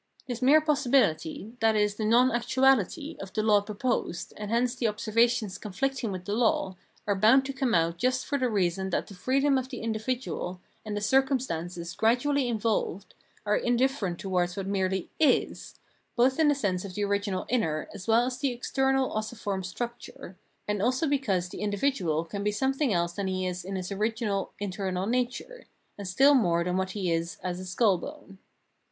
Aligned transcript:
This 0.27 0.41
mere 0.41 0.61
possibihty, 0.61 1.53
i.e. 1.61 1.87
the 1.95 2.05
non 2.05 2.31
actuahty, 2.31 3.19
of 3.19 3.31
the 3.33 3.43
law 3.43 3.61
proposed, 3.61 4.33
and 4.35 4.49
hence 4.49 4.73
the 4.73 4.87
observations 4.87 5.59
conflicting 5.59 6.11
with 6.11 6.25
the 6.25 6.33
law, 6.33 6.75
are 7.05 7.13
bound 7.13 7.45
to 7.45 7.53
come 7.53 7.75
out 7.75 7.97
just 7.97 8.25
for 8.25 8.39
the 8.39 8.49
reason 8.49 8.89
that 8.89 9.05
the 9.05 9.13
freedom 9.13 9.59
of 9.59 9.69
the 9.69 9.81
individual 9.81 10.59
and 10.83 10.97
the 10.97 11.01
circumstances 11.01 11.93
gradually 11.93 12.49
evolved 12.49 13.13
are 13.45 13.55
indifferent 13.55 14.17
towards 14.17 14.57
what 14.57 14.65
merely 14.65 15.11
is, 15.19 15.75
both 16.15 16.39
in 16.39 16.47
the 16.47 16.55
sense 16.55 16.83
of 16.83 16.95
the 16.95 17.03
original 17.03 17.45
umer 17.51 17.85
as 17.93 18.07
well 18.07 18.25
as 18.25 18.39
the 18.39 18.51
external 18.51 19.11
ossiform 19.11 19.63
structure, 19.63 20.35
and 20.67 20.81
also 20.81 21.05
because 21.07 21.49
the 21.49 21.61
in 21.61 21.69
dividual 21.69 22.25
can 22.27 22.43
be 22.43 22.51
something 22.51 22.91
else 22.91 23.13
than 23.13 23.27
he 23.27 23.45
is 23.45 23.63
in 23.63 23.75
his 23.75 23.91
original 23.91 24.51
internal 24.59 25.05
natiire, 25.05 25.65
and 25.95 26.07
still 26.07 26.33
more 26.33 26.63
than 26.63 26.75
what 26.75 26.93
he 26.97 27.11
is 27.11 27.37
as 27.43 27.59
a 27.59 27.63
skuU 27.65 28.01
bone. 28.01 28.39